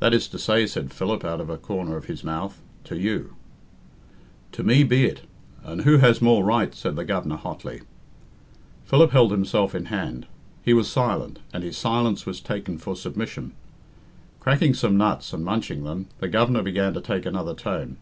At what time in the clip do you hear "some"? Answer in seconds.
14.74-14.96